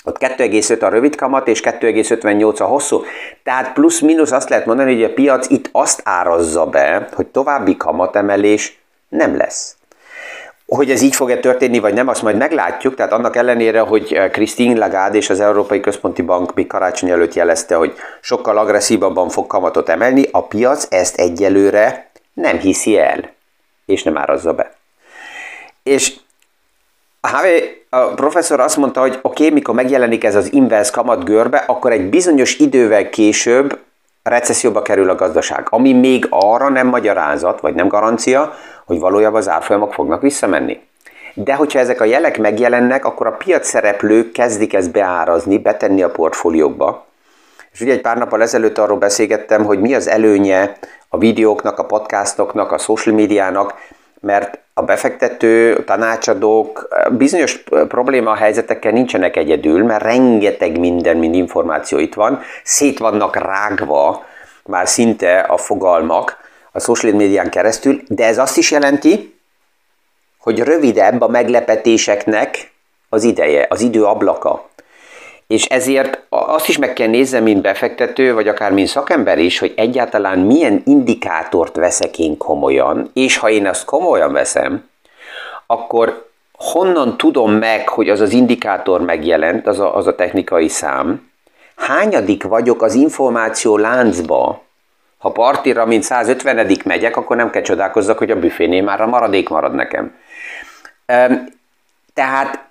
ott 0.04 0.18
2,5 0.20 0.82
a 0.82 0.90
rövid 0.90 1.16
kamat, 1.16 1.48
és 1.48 1.62
2,58 1.62 2.62
a 2.62 2.66
hosszú. 2.66 3.04
Tehát 3.44 3.74
plusz-minusz 3.74 4.32
azt 4.32 4.50
lehet 4.50 4.66
mondani, 4.66 4.94
hogy 4.94 5.04
a 5.04 5.14
piac 5.14 5.50
itt 5.50 5.70
azt 5.72 6.02
árazza 6.04 6.66
be, 6.66 7.10
hogy 7.14 7.28
további 7.28 7.78
kamatemelés 7.78 8.82
nem 9.10 9.38
lesz. 9.38 9.76
Hogy 10.66 10.92
ez 10.92 11.02
így 11.02 11.16
fog-e 11.16 11.38
történni, 11.38 11.80
vagy 11.80 11.94
nem, 11.94 12.08
azt 12.08 12.22
majd 12.22 12.38
meglátjuk. 12.38 12.96
Tehát 12.96 13.12
annak 13.12 13.36
ellenére, 13.36 13.80
hogy 13.80 14.32
Christine 14.32 14.80
Lagarde 14.80 15.18
és 15.18 15.30
az 15.30 15.40
Európai 15.40 15.80
Központi 15.80 16.22
Bank 16.22 16.54
még 16.54 16.68
karácsony 16.68 17.10
előtt 17.10 17.34
jelezte, 17.34 17.76
hogy 17.76 17.94
sokkal 18.22 18.58
agresszívabban 18.58 19.30
fog 19.30 19.48
kamatot 19.48 19.90
emelni, 19.90 20.26
a 20.32 20.44
piac 20.44 20.88
ezt 20.90 21.20
egyelőre 21.20 22.12
nem 22.34 22.58
hiszi 22.58 22.98
el, 22.98 23.30
és 23.86 24.04
nem 24.04 24.18
árazza 24.18 24.54
be. 24.54 24.81
És 25.84 26.14
HV 27.22 27.46
a 27.90 28.00
professzor 28.00 28.60
azt 28.60 28.78
mondta, 28.78 29.00
hogy 29.00 29.20
oké, 29.22 29.44
okay, 29.44 29.56
mikor 29.56 29.76
megjelenik 29.76 30.24
ez 30.24 30.36
az 30.36 30.54
inverse 30.54 30.92
kamat 30.92 31.24
görbe, 31.24 31.58
akkor 31.58 31.92
egy 31.92 32.10
bizonyos 32.10 32.58
idővel 32.58 33.10
később 33.10 33.80
recesszióba 34.24 34.82
kerül 34.82 35.10
a 35.10 35.16
gazdaság, 35.16 35.68
ami 35.70 35.94
még 35.94 36.28
arra 36.30 36.70
nem 36.70 36.88
magyarázat, 36.88 37.62
vagy 37.62 37.74
nem 37.74 37.88
garancia, 37.88 38.54
hogy 38.86 39.00
valójában 39.00 39.40
az 39.40 39.50
árfolyamok 39.50 39.94
fognak 39.94 40.22
visszamenni. 40.22 40.80
De 41.34 41.54
hogyha 41.54 41.80
ezek 41.80 42.02
a 42.02 42.06
jelek 42.06 42.38
megjelennek, 42.38 43.06
akkor 43.06 43.28
a 43.28 43.32
piac 43.32 43.68
szereplők 43.68 44.32
kezdik 44.32 44.74
ezt 44.74 44.92
beárazni, 44.92 45.58
betenni 45.58 46.02
a 46.04 46.12
portfóliókba. 46.12 47.06
És 47.72 47.82
ugye 47.82 47.92
egy 47.92 48.02
pár 48.02 48.18
nappal 48.18 48.42
ezelőtt 48.42 48.78
arról 48.78 48.98
beszélgettem, 48.98 49.66
hogy 49.66 49.80
mi 49.80 49.94
az 49.94 50.08
előnye 50.08 50.78
a 51.10 51.18
videóknak, 51.18 51.80
a 51.80 51.86
podcastoknak, 51.86 52.72
a 52.72 52.78
social 52.78 53.16
médiának, 53.16 53.74
mert 54.22 54.60
a 54.74 54.82
befektető, 54.82 55.84
tanácsadók 55.84 56.88
bizonyos 57.12 57.64
probléma 57.88 58.36
helyzetekkel 58.36 58.92
nincsenek 58.92 59.36
egyedül, 59.36 59.84
mert 59.84 60.04
rengeteg 60.04 60.80
minden, 60.80 61.18
mind 61.18 61.36
információ 61.36 62.00
itt 62.00 62.14
van, 62.14 62.42
szét 62.64 63.00
vannak 63.00 63.36
rágva 63.36 64.26
már 64.66 64.88
szinte 64.88 65.40
a 65.40 65.58
fogalmak 65.58 66.38
a 66.72 66.80
social 66.80 67.14
médián 67.14 67.50
keresztül, 67.50 68.02
de 68.08 68.26
ez 68.26 68.38
azt 68.38 68.58
is 68.58 68.72
jelenti, 68.72 69.40
hogy 70.38 70.60
rövidebb 70.60 71.22
a 71.22 71.28
meglepetéseknek 71.28 72.72
az 73.10 73.24
ideje, 73.24 73.66
az 73.70 73.82
idő 73.82 74.04
ablaka. 74.04 74.70
És 75.52 75.66
ezért 75.66 76.22
azt 76.30 76.68
is 76.68 76.78
meg 76.78 76.94
kell 76.94 77.08
néznem, 77.08 77.44
mint 77.44 77.62
befektető, 77.62 78.34
vagy 78.34 78.48
akár 78.48 78.72
mint 78.72 78.88
szakember 78.88 79.38
is, 79.38 79.60
hogy 79.60 79.74
egyáltalán 79.76 80.40
milyen 80.40 80.82
indikátort 80.86 81.76
veszek 81.76 82.20
én 82.20 82.38
komolyan, 82.38 83.10
és 83.14 83.38
ha 83.38 83.50
én 83.50 83.68
azt 83.68 83.86
komolyan 83.86 84.32
veszem, 84.32 84.90
akkor 85.68 86.30
honnan 86.54 87.18
tudom 87.18 87.52
meg, 87.52 87.90
hogy 87.90 88.10
az 88.10 88.20
az 88.20 88.32
indikátor 88.32 89.02
megjelent, 89.02 89.68
az 89.68 89.80
a, 89.80 89.96
az 89.96 90.08
a 90.08 90.16
technikai 90.16 90.68
szám, 90.68 91.32
hányadik 91.76 92.44
vagyok 92.44 92.82
az 92.82 92.94
információ 92.94 93.78
láncba, 93.78 94.64
ha 95.18 95.32
partira, 95.32 95.86
mint 95.86 96.04
150 96.04 96.78
megyek, 96.86 97.18
akkor 97.18 97.36
nem 97.36 97.50
kell 97.50 97.62
csodálkozzak, 97.62 98.18
hogy 98.18 98.32
a 98.32 98.40
büfénél 98.40 98.84
már 98.84 99.02
a 99.02 99.08
maradék 99.08 99.50
marad 99.50 99.74
nekem. 99.74 100.16
Tehát 102.14 102.71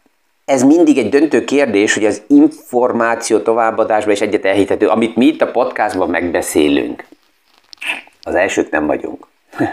ez 0.50 0.62
mindig 0.62 0.98
egy 0.98 1.08
döntő 1.08 1.44
kérdés, 1.44 1.94
hogy 1.94 2.04
az 2.04 2.22
információ 2.26 3.38
továbbadásban 3.38 4.12
is 4.12 4.20
egyet 4.20 4.44
elhitető, 4.44 4.88
amit 4.88 5.16
mi 5.16 5.26
itt 5.26 5.40
a 5.40 5.50
podcastban 5.50 6.10
megbeszélünk. 6.10 7.04
Az 8.22 8.34
elsők 8.34 8.70
nem 8.70 8.86
vagyunk. 8.86 9.26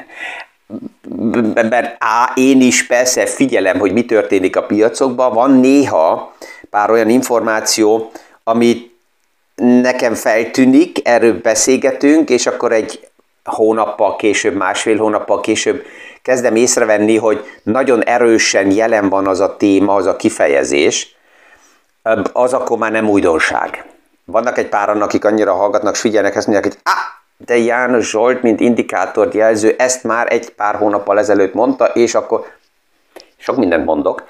Mert 1.70 1.96
á, 2.00 2.32
én 2.36 2.62
is 2.62 2.88
persze 2.88 3.26
figyelem, 3.26 3.80
hogy 3.80 3.94
mi 3.94 4.06
történik 4.06 4.56
a 4.56 4.64
piacokban, 4.64 5.34
van 5.34 5.52
néha 5.52 6.36
pár 6.70 6.90
olyan 6.90 7.10
információ, 7.10 8.12
amit 8.44 8.96
nekem 9.56 10.14
feltűnik, 10.14 11.08
erről 11.08 11.40
beszélgetünk, 11.42 12.30
és 12.30 12.48
akkor 12.48 12.72
egy 12.72 13.08
hónappal 13.44 14.16
később, 14.16 14.56
másfél 14.56 14.98
hónappal 14.98 15.40
később 15.40 15.86
kezdem 16.28 16.56
észrevenni, 16.56 17.18
hogy 17.18 17.46
nagyon 17.64 18.04
erősen 18.04 18.72
jelen 18.72 19.10
van 19.10 19.28
az 19.28 19.40
a 19.40 19.58
téma, 19.58 19.96
az 19.96 20.06
a 20.06 20.16
kifejezés, 20.16 21.16
az 22.34 22.54
akkor 22.54 22.78
már 22.78 22.92
nem 22.92 23.10
újdonság. 23.10 23.86
Vannak 24.26 24.58
egy 24.58 24.70
páran, 24.70 25.02
akik 25.02 25.26
annyira 25.26 25.54
hallgatnak, 25.54 25.96
figyelnek, 25.96 26.36
ezt 26.36 26.48
mondják, 26.48 26.74
hogy 26.74 26.82
ah, 26.84 27.46
de 27.46 27.58
János 27.58 28.10
Zsolt, 28.10 28.42
mint 28.42 28.60
indikátort 28.60 29.34
jelző, 29.34 29.76
ezt 29.78 30.04
már 30.04 30.32
egy 30.32 30.50
pár 30.50 30.76
hónappal 30.76 31.20
ezelőtt 31.20 31.54
mondta, 31.54 31.86
és 31.86 32.16
akkor 32.16 32.46
sok 33.38 33.58
mindent 33.58 33.86
mondok. 33.86 34.24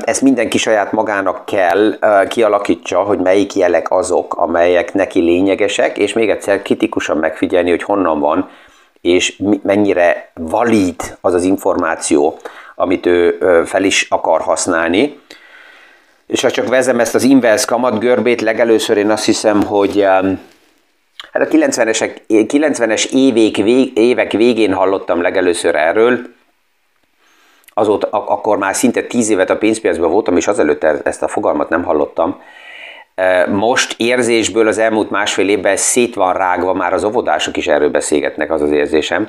Ezt 0.00 0.22
mindenki 0.22 0.58
saját 0.58 0.92
magának 0.92 1.44
kell 1.44 1.98
kialakítsa, 2.28 3.02
hogy 3.02 3.18
melyik 3.18 3.54
jelek 3.54 3.90
azok, 3.90 4.34
amelyek 4.34 4.94
neki 4.94 5.20
lényegesek, 5.20 5.98
és 5.98 6.12
még 6.12 6.30
egyszer 6.30 6.62
kritikusan 6.62 7.16
megfigyelni, 7.16 7.70
hogy 7.70 7.82
honnan 7.82 8.20
van, 8.20 8.48
és 9.04 9.42
mennyire 9.62 10.30
valid 10.34 11.16
az 11.20 11.34
az 11.34 11.42
információ, 11.42 12.38
amit 12.74 13.06
ő 13.06 13.38
fel 13.66 13.84
is 13.84 14.06
akar 14.08 14.40
használni. 14.40 15.20
és 16.26 16.40
ha 16.40 16.50
csak 16.50 16.68
vezem 16.68 17.00
ezt 17.00 17.14
az 17.14 17.22
inverse 17.22 17.66
kamatgörbét, 17.66 18.40
legelőször 18.40 18.96
én 18.96 19.10
azt 19.10 19.24
hiszem, 19.24 19.62
hogy 19.62 20.02
hát 20.02 21.42
a 21.42 21.44
90-es, 21.44 22.10
90-es 22.28 23.12
évek, 23.12 23.58
évek 23.94 24.32
végén 24.32 24.72
hallottam 24.72 25.20
legelőször 25.20 25.74
erről, 25.74 26.20
azóta, 27.74 28.08
akkor 28.10 28.58
már 28.58 28.74
szinte 28.74 29.02
10 29.02 29.30
évet 29.30 29.50
a 29.50 29.58
pénzpiacban 29.58 30.10
voltam, 30.10 30.36
és 30.36 30.46
azelőtt 30.46 30.84
e-, 30.84 31.00
ezt 31.04 31.22
a 31.22 31.28
fogalmat 31.28 31.68
nem 31.68 31.84
hallottam. 31.84 32.40
Most 33.50 33.94
érzésből 33.96 34.68
az 34.68 34.78
elmúlt 34.78 35.10
másfél 35.10 35.48
évben 35.48 35.76
szét 35.76 36.14
van 36.14 36.32
rágva, 36.32 36.74
már 36.74 36.92
az 36.92 37.04
óvodások 37.04 37.56
is 37.56 37.66
erről 37.66 37.90
beszélgetnek, 37.90 38.50
az 38.50 38.62
az 38.62 38.70
érzésem. 38.70 39.28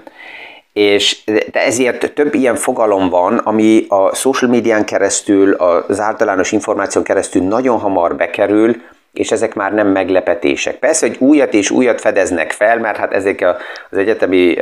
És 0.73 1.23
de 1.25 1.65
ezért 1.65 2.13
több 2.13 2.33
ilyen 2.33 2.55
fogalom 2.55 3.09
van, 3.09 3.37
ami 3.37 3.85
a 3.87 4.15
social 4.15 4.51
médián 4.51 4.85
keresztül, 4.85 5.53
az 5.53 5.99
általános 5.99 6.51
információn 6.51 7.03
keresztül 7.03 7.43
nagyon 7.43 7.79
hamar 7.79 8.15
bekerül, 8.15 8.75
és 9.13 9.31
ezek 9.31 9.53
már 9.53 9.73
nem 9.73 9.87
meglepetések. 9.87 10.75
Persze, 10.75 11.07
hogy 11.07 11.17
újat 11.19 11.53
és 11.53 11.69
újat 11.69 12.01
fedeznek 12.01 12.51
fel, 12.51 12.79
mert 12.79 12.97
hát 12.97 13.13
ezek 13.13 13.45
az 13.89 13.97
egyetemi 13.97 14.57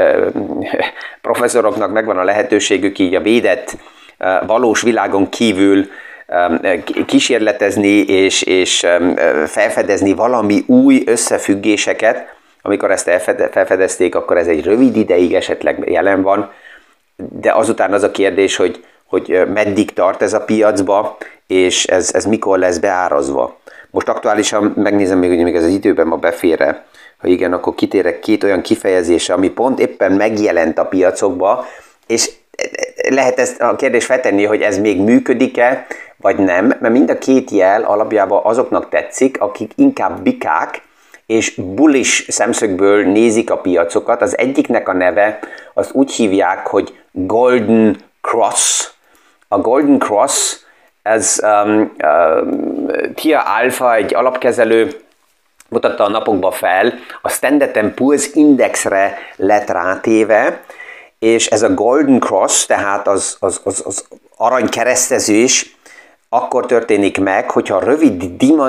professzoroknak 1.21 1.91
megvan 1.91 2.17
a 2.17 2.23
lehetőségük 2.23 2.99
így 2.99 3.15
a 3.15 3.21
védett 3.21 3.77
valós 4.45 4.81
világon 4.81 5.29
kívül 5.29 5.85
kísérletezni 7.05 7.97
és, 7.97 8.41
és 8.41 8.87
felfedezni 9.45 10.13
valami 10.13 10.63
új 10.67 11.03
összefüggéseket, 11.05 12.35
amikor 12.61 12.91
ezt 12.91 13.09
felfedezték, 13.51 14.15
akkor 14.15 14.37
ez 14.37 14.47
egy 14.47 14.63
rövid 14.63 14.95
ideig 14.95 15.33
esetleg 15.33 15.89
jelen 15.89 16.21
van, 16.21 16.51
de 17.15 17.51
azután 17.51 17.93
az 17.93 18.03
a 18.03 18.11
kérdés, 18.11 18.55
hogy, 18.55 18.85
hogy 19.05 19.41
meddig 19.53 19.93
tart 19.93 20.21
ez 20.21 20.33
a 20.33 20.43
piacba, 20.43 21.17
és 21.47 21.85
ez, 21.85 22.13
ez 22.13 22.25
mikor 22.25 22.57
lesz 22.57 22.77
beárazva. 22.77 23.59
Most 23.91 24.09
aktuálisan 24.09 24.73
megnézem 24.75 25.17
még, 25.17 25.29
hogy 25.29 25.43
még 25.43 25.55
ez 25.55 25.63
az 25.63 25.69
időben 25.69 26.07
ma 26.07 26.15
befére, 26.15 26.85
ha 27.17 27.27
igen, 27.27 27.53
akkor 27.53 27.75
kitérek 27.75 28.19
két 28.19 28.43
olyan 28.43 28.61
kifejezése, 28.61 29.33
ami 29.33 29.49
pont 29.49 29.79
éppen 29.79 30.11
megjelent 30.11 30.77
a 30.79 30.85
piacokba, 30.85 31.65
és 32.07 32.31
lehet 33.09 33.39
ezt 33.39 33.61
a 33.61 33.75
kérdést 33.75 34.05
feltenni, 34.05 34.43
hogy 34.43 34.61
ez 34.61 34.77
még 34.77 35.01
működik-e, 35.01 35.85
vagy 36.17 36.37
nem, 36.37 36.65
mert 36.65 36.93
mind 36.93 37.09
a 37.09 37.17
két 37.17 37.51
jel 37.51 37.83
alapjában 37.83 38.41
azoknak 38.43 38.89
tetszik, 38.89 39.41
akik 39.41 39.71
inkább 39.75 40.21
bikák, 40.21 40.81
és 41.25 41.55
bullish 41.55 42.29
szemszögből 42.29 43.05
nézik 43.05 43.51
a 43.51 43.57
piacokat. 43.57 44.21
Az 44.21 44.37
egyiknek 44.37 44.89
a 44.89 44.93
neve, 44.93 45.39
azt 45.73 45.93
úgy 45.93 46.11
hívják, 46.11 46.67
hogy 46.67 46.93
Golden 47.11 47.97
Cross. 48.21 48.87
A 49.47 49.57
Golden 49.57 49.99
Cross, 49.99 50.55
ez 51.01 51.39
um, 51.43 51.93
um, 52.03 52.87
Tia 53.15 53.39
Alpha, 53.39 53.95
egy 53.95 54.15
alapkezelő, 54.15 55.01
mutatta 55.69 56.03
a 56.03 56.09
napokba 56.09 56.51
fel, 56.51 56.93
a 57.21 57.29
Standard 57.29 57.93
Poor's 57.95 58.29
Indexre 58.33 59.17
lett 59.35 59.69
rátéve, 59.69 60.61
és 61.23 61.47
ez 61.47 61.61
a 61.61 61.73
Golden 61.73 62.19
Cross, 62.19 62.65
tehát 62.65 63.07
az, 63.07 63.37
az, 63.39 63.61
az, 63.63 63.83
az 63.85 64.05
aranykeresztezés, 64.37 65.75
akkor 66.29 66.65
történik 66.65 67.19
meg, 67.19 67.51
hogyha 67.51 67.75
a 67.75 67.83
rövid 67.83 68.23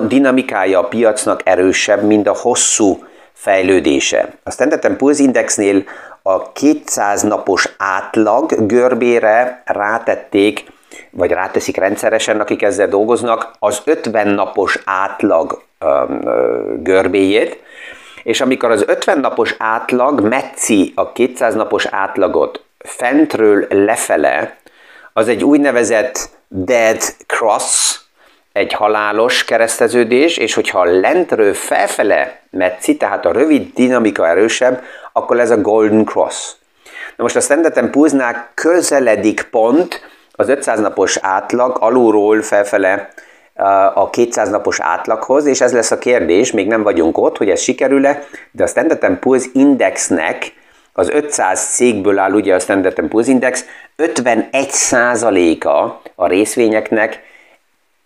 dinamikája 0.08 0.78
a 0.78 0.88
piacnak 0.88 1.40
erősebb, 1.44 2.02
mint 2.02 2.28
a 2.28 2.36
hosszú 2.36 3.04
fejlődése. 3.32 4.32
A 4.42 4.50
Standard 4.50 4.96
Poor's 4.98 5.18
Indexnél 5.18 5.84
a 6.22 6.52
200 6.52 7.22
napos 7.22 7.74
átlag 7.78 8.66
görbére 8.66 9.62
rátették, 9.64 10.64
vagy 11.10 11.30
ráteszik 11.30 11.76
rendszeresen, 11.76 12.40
akik 12.40 12.62
ezzel 12.62 12.88
dolgoznak, 12.88 13.50
az 13.58 13.82
50 13.84 14.28
napos 14.28 14.78
átlag 14.84 15.62
görbéjét, 16.82 17.62
és 18.24 18.40
amikor 18.40 18.70
az 18.70 18.84
50 18.86 19.18
napos 19.18 19.54
átlag 19.58 20.20
metszi 20.20 20.92
a 20.94 21.12
200 21.12 21.54
napos 21.54 21.86
átlagot 21.86 22.64
fentről 22.78 23.66
lefele, 23.70 24.56
az 25.12 25.28
egy 25.28 25.44
úgynevezett 25.44 26.28
dead 26.48 27.02
cross, 27.26 27.98
egy 28.52 28.72
halálos 28.72 29.44
kereszteződés, 29.44 30.36
és 30.36 30.54
hogyha 30.54 30.84
lentről 30.84 31.54
felfele 31.54 32.40
metszi, 32.50 32.96
tehát 32.96 33.26
a 33.26 33.32
rövid 33.32 33.72
dinamika 33.74 34.28
erősebb, 34.28 34.82
akkor 35.12 35.40
ez 35.40 35.50
a 35.50 35.60
golden 35.60 36.04
cross. 36.04 36.50
Na 37.16 37.22
most 37.22 37.36
a 37.36 37.40
Standard 37.40 37.90
Poor's-nál 37.92 38.36
közeledik 38.54 39.46
pont 39.50 40.00
az 40.32 40.48
500 40.48 40.80
napos 40.80 41.16
átlag 41.20 41.76
alulról 41.80 42.42
felfele 42.42 43.08
a 43.94 44.10
200 44.10 44.48
napos 44.48 44.80
átlaghoz, 44.80 45.46
és 45.46 45.60
ez 45.60 45.72
lesz 45.72 45.90
a 45.90 45.98
kérdés, 45.98 46.52
még 46.52 46.66
nem 46.66 46.82
vagyunk 46.82 47.18
ott, 47.18 47.36
hogy 47.36 47.50
ez 47.50 47.60
sikerül-e, 47.60 48.22
de 48.50 48.62
a 48.62 48.66
Standard 48.66 49.18
Poor's 49.20 49.44
Indexnek 49.52 50.52
az 50.92 51.08
500 51.10 51.60
cégből 51.60 52.18
áll 52.18 52.32
ugye 52.32 52.54
a 52.54 52.58
Standard 52.58 52.98
Poor's 52.98 53.24
Index, 53.26 53.64
51%-a 53.98 55.68
a 56.14 56.26
részvényeknek 56.26 57.22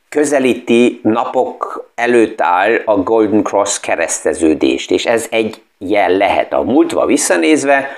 közelíti 0.08 1.00
napok 1.02 1.90
előtt 1.94 2.40
áll 2.40 2.82
a 2.84 2.96
Golden 2.96 3.42
Cross 3.42 3.80
kereszteződést, 3.80 4.90
és 4.90 5.06
ez 5.06 5.26
egy 5.30 5.62
jel 5.78 6.11
lehet. 6.11 6.52
A 6.52 6.62
múltva 6.62 7.06
visszanézve, 7.06 7.88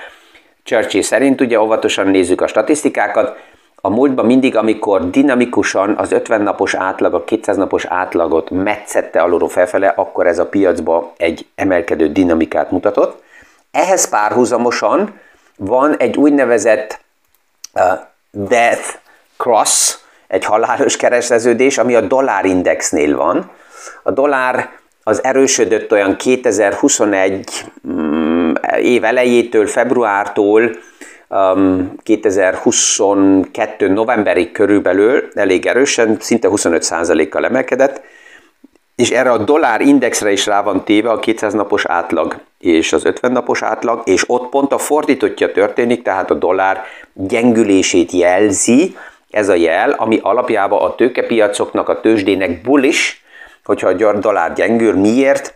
Churchill 0.63 1.01
szerint 1.01 1.41
ugye 1.41 1.61
óvatosan 1.61 2.07
nézzük 2.07 2.41
a 2.41 2.47
statisztikákat, 2.47 3.39
a 3.81 3.89
múltban 3.89 4.25
mindig, 4.25 4.55
amikor 4.55 5.09
dinamikusan 5.09 5.95
az 5.97 6.11
50 6.11 6.41
napos 6.41 6.73
átlag, 6.73 7.13
a 7.13 7.23
200 7.23 7.57
napos 7.57 7.85
átlagot 7.85 8.49
metszette 8.49 9.21
alulról 9.21 9.49
felfele, 9.49 9.87
akkor 9.87 10.27
ez 10.27 10.39
a 10.39 10.45
piacba 10.45 11.13
egy 11.17 11.47
emelkedő 11.55 12.11
dinamikát 12.11 12.71
mutatott. 12.71 13.23
Ehhez 13.71 14.09
párhuzamosan 14.09 15.19
van 15.57 15.97
egy 15.97 16.17
úgynevezett 16.17 16.99
uh, 17.73 17.83
death 18.31 18.95
cross, 19.37 19.95
egy 20.27 20.45
halálos 20.45 20.97
kereszteződés, 20.97 21.77
ami 21.77 21.95
a 21.95 22.01
dollárindexnél 22.01 23.15
van. 23.15 23.49
A 24.03 24.11
dollár 24.11 24.69
az 25.03 25.23
erősödött 25.23 25.91
olyan 25.91 26.15
2021 26.15 27.65
mm, 27.87 28.53
év 28.81 29.03
elejétől, 29.03 29.67
februártól 29.67 30.71
2022. 32.03 33.85
Um, 33.85 33.93
novemberig 33.93 34.51
körülbelül 34.51 35.27
elég 35.33 35.65
erősen, 35.65 36.17
szinte 36.19 36.47
25%-kal 36.51 37.45
emelkedett, 37.45 38.01
és 38.95 39.09
erre 39.09 39.31
a 39.31 39.37
dollár 39.37 39.81
indexre 39.81 40.31
is 40.31 40.45
rá 40.45 40.61
van 40.61 40.83
téve 40.83 41.09
a 41.09 41.19
200 41.19 41.53
napos 41.53 41.85
átlag 41.85 42.39
és 42.59 42.93
az 42.93 43.05
50 43.05 43.31
napos 43.31 43.61
átlag, 43.61 44.01
és 44.05 44.23
ott 44.27 44.49
pont 44.49 44.73
a 44.73 44.77
fordítottja 44.77 45.51
történik, 45.51 46.01
tehát 46.01 46.31
a 46.31 46.33
dollár 46.33 46.83
gyengülését 47.13 48.11
jelzi, 48.11 48.95
ez 49.29 49.49
a 49.49 49.53
jel, 49.53 49.91
ami 49.91 50.19
alapjában 50.21 50.81
a 50.81 50.95
tőkepiacoknak, 50.95 51.89
a 51.89 51.99
tőzsdének 51.99 52.61
bullish, 52.61 53.15
hogyha 53.63 53.87
a 53.87 54.13
dollár 54.13 54.53
gyengül. 54.53 54.95
Miért? 54.95 55.53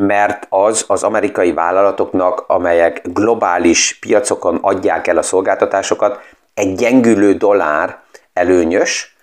Mert 0.00 0.46
az 0.48 0.84
az 0.86 1.02
amerikai 1.02 1.52
vállalatoknak, 1.52 2.44
amelyek 2.46 3.00
globális 3.12 3.98
piacokon 4.00 4.58
adják 4.60 5.06
el 5.06 5.16
a 5.16 5.22
szolgáltatásokat, 5.22 6.20
egy 6.54 6.74
gyengülő 6.74 7.34
dollár 7.34 7.98
előnyös, 8.32 9.16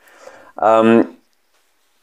um, 0.55 1.17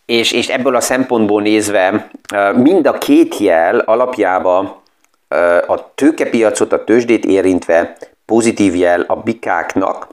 és, 0.07 0.33
és 0.33 0.49
ebből 0.49 0.77
a 0.77 0.81
szempontból 0.81 1.43
nézve 1.43 2.11
uh, 2.35 2.53
mind 2.57 2.87
a 2.87 2.99
két 2.99 3.39
jel 3.39 3.79
alapjában 3.79 4.65
uh, 4.65 5.71
a 5.71 5.93
tőkepiacot, 5.95 6.73
a 6.73 6.85
tőzsdét 6.85 7.25
érintve 7.25 7.97
pozitív 8.27 8.75
jel 8.75 9.05
a 9.07 9.17
bikáknak, 9.17 10.09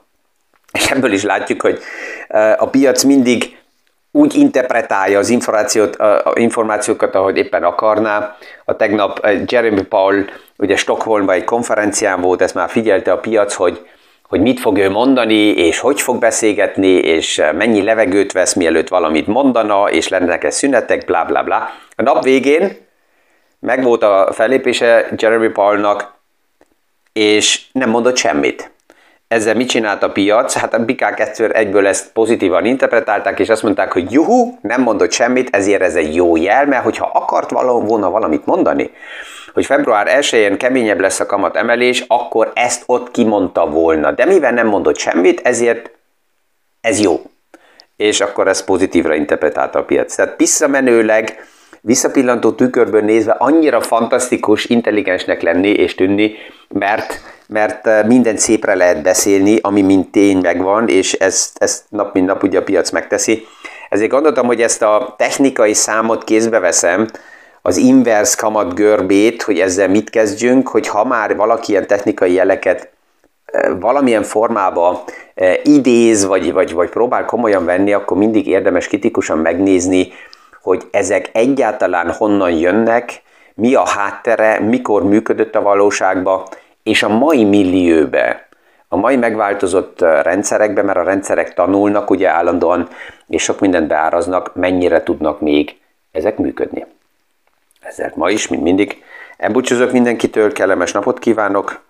és 0.71 0.91
ebből 0.91 1.11
is 1.11 1.23
látjuk, 1.23 1.61
hogy 1.61 1.79
uh, 2.29 2.61
a 2.61 2.67
piac 2.67 3.03
mindig 3.03 3.58
úgy 4.11 4.35
interpretálja 4.35 5.19
az 5.19 5.29
információt, 5.29 5.95
a 5.95 6.33
információkat, 6.35 7.15
ahogy 7.15 7.37
éppen 7.37 7.63
akarná. 7.63 8.35
A 8.65 8.75
tegnap 8.75 9.19
eh, 9.19 9.41
Jeremy 9.45 9.81
Paul 9.81 10.25
ugye 10.57 10.75
Stockholmban 10.75 11.35
egy 11.35 11.43
konferencián 11.43 12.21
volt, 12.21 12.41
ezt 12.41 12.53
már 12.53 12.69
figyelte 12.69 13.11
a 13.11 13.17
piac, 13.17 13.53
hogy, 13.53 13.87
hogy 14.23 14.41
mit 14.41 14.59
fog 14.59 14.77
ő 14.77 14.89
mondani, 14.89 15.47
és 15.47 15.79
hogy 15.79 16.01
fog 16.01 16.19
beszélgetni, 16.19 16.87
és 16.87 17.39
eh, 17.39 17.53
mennyi 17.53 17.81
levegőt 17.81 18.31
vesz, 18.31 18.53
mielőtt 18.53 18.87
valamit 18.87 19.27
mondana, 19.27 19.89
és 19.89 20.07
lennek-e 20.07 20.49
szünetek, 20.49 21.05
bla 21.05 21.25
bla 21.25 21.43
bla. 21.43 21.69
A 21.95 22.01
nap 22.01 22.23
végén 22.23 22.77
megvolt 23.59 24.03
a 24.03 24.29
fellépése 24.31 25.09
Jeremy 25.15 25.49
Paulnak, 25.49 26.17
és 27.13 27.65
nem 27.71 27.89
mondott 27.89 28.17
semmit 28.17 28.71
ezzel 29.29 29.55
mit 29.55 29.69
csinált 29.69 30.03
a 30.03 30.11
piac? 30.11 30.53
Hát 30.53 30.73
a 30.73 30.85
bikák 30.85 31.19
egyszer 31.19 31.55
egyből 31.55 31.87
ezt 31.87 32.11
pozitívan 32.11 32.65
interpretálták, 32.65 33.39
és 33.39 33.49
azt 33.49 33.63
mondták, 33.63 33.91
hogy 33.91 34.11
juhu, 34.11 34.57
nem 34.61 34.81
mondott 34.81 35.11
semmit, 35.11 35.55
ezért 35.55 35.81
ez 35.81 35.95
egy 35.95 36.15
jó 36.15 36.35
jel, 36.35 36.65
mert 36.65 36.83
hogyha 36.83 37.11
akart 37.13 37.49
volna 37.49 38.09
valamit 38.09 38.45
mondani, 38.45 38.91
hogy 39.53 39.65
február 39.65 40.07
1-én 40.19 40.57
keményebb 40.57 40.99
lesz 40.99 41.19
a 41.19 41.25
kamat 41.25 41.55
emelés, 41.55 42.03
akkor 42.07 42.51
ezt 42.55 42.83
ott 42.85 43.11
kimondta 43.11 43.65
volna. 43.65 44.11
De 44.11 44.25
mivel 44.25 44.51
nem 44.51 44.67
mondott 44.67 44.97
semmit, 44.97 45.41
ezért 45.43 45.91
ez 46.81 46.99
jó. 47.01 47.21
és 47.99 48.21
akkor 48.21 48.47
ez 48.47 48.63
pozitívra 48.63 49.13
interpretálta 49.13 49.79
a 49.79 49.83
piac. 49.83 50.15
Tehát 50.15 50.37
visszamenőleg, 50.37 51.47
visszapillantó 51.81 52.51
tükörből 52.51 53.01
nézve 53.01 53.35
annyira 53.37 53.81
fantasztikus, 53.81 54.65
intelligensnek 54.65 55.41
lenni 55.41 55.69
és 55.69 55.95
tűnni, 55.95 56.35
mert, 56.67 57.21
mert 57.49 57.87
eh, 57.87 58.03
minden 58.03 58.37
szépre 58.37 58.75
lehet 58.75 59.01
beszélni, 59.01 59.57
ami 59.61 59.81
mint 59.81 60.11
tény 60.11 60.37
megvan, 60.37 60.87
és 60.87 61.13
ezt, 61.13 61.57
ezt 61.57 61.83
nap 61.89 62.13
mint 62.13 62.27
nap 62.27 62.43
ugye 62.43 62.59
a 62.59 62.63
piac 62.63 62.89
megteszi. 62.91 63.45
Ezért 63.89 64.11
gondoltam, 64.11 64.45
hogy 64.45 64.61
ezt 64.61 64.81
a 64.81 65.15
technikai 65.17 65.73
számot 65.73 66.23
kézbe 66.23 66.59
veszem, 66.59 67.07
az 67.61 67.77
inverse 67.77 68.35
kamat 68.37 68.73
görbét, 68.73 69.41
hogy 69.41 69.59
ezzel 69.59 69.87
mit 69.87 70.09
kezdjünk, 70.09 70.67
hogy 70.67 70.87
ha 70.87 71.05
már 71.05 71.35
valaki 71.35 71.71
ilyen 71.71 71.87
technikai 71.87 72.33
jeleket 72.33 72.89
eh, 73.45 73.71
valamilyen 73.79 74.23
formába 74.23 75.03
eh, 75.33 75.55
idéz, 75.63 76.25
vagy, 76.25 76.53
vagy, 76.53 76.73
vagy 76.73 76.89
próbál 76.89 77.25
komolyan 77.25 77.65
venni, 77.65 77.93
akkor 77.93 78.17
mindig 78.17 78.47
érdemes 78.47 78.87
kritikusan 78.87 79.37
megnézni, 79.37 80.11
hogy 80.61 80.83
ezek 80.91 81.29
egyáltalán 81.33 82.11
honnan 82.11 82.51
jönnek, 82.51 83.21
mi 83.55 83.75
a 83.75 83.87
háttere, 83.87 84.59
mikor 84.59 85.03
működött 85.03 85.55
a 85.55 85.61
valóságban, 85.61 86.43
és 86.83 87.03
a 87.03 87.09
mai 87.09 87.43
millióbe, 87.43 88.47
a 88.87 88.95
mai 88.95 89.15
megváltozott 89.15 90.01
rendszerekben, 90.01 90.85
mert 90.85 90.97
a 90.97 91.03
rendszerek 91.03 91.53
tanulnak 91.53 92.09
ugye 92.09 92.29
állandóan, 92.29 92.87
és 93.27 93.43
sok 93.43 93.59
mindent 93.59 93.87
beáraznak, 93.87 94.55
mennyire 94.55 95.03
tudnak 95.03 95.41
még 95.41 95.77
ezek 96.11 96.37
működni. 96.37 96.85
Ezért 97.81 98.15
ma 98.15 98.29
is, 98.29 98.47
mint 98.47 98.63
mindig, 98.63 99.03
elbúcsúzok 99.37 99.91
mindenkitől, 99.91 100.53
kellemes 100.53 100.91
napot 100.91 101.19
kívánok, 101.19 101.81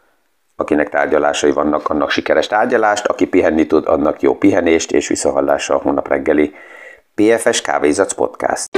akinek 0.55 0.89
tárgyalásai 0.89 1.51
vannak, 1.51 1.89
annak 1.89 2.09
sikeres 2.09 2.47
tárgyalást, 2.47 3.05
aki 3.05 3.27
pihenni 3.27 3.67
tud, 3.67 3.87
annak 3.87 4.21
jó 4.21 4.35
pihenést, 4.35 4.91
és 4.91 5.07
visszahallásra 5.07 5.75
a 5.75 5.81
hónap 5.81 6.07
reggeli 6.07 6.53
PFS 7.15 7.61
Kávézac 7.61 8.13
Podcast. 8.13 8.69